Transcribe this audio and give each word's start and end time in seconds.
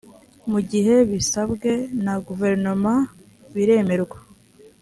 mu 0.51 0.59
gihe 0.71 0.95
bisabwe 1.09 1.71
na 2.03 2.13
guverinoma 2.27 2.93
biremerwa 3.53 4.17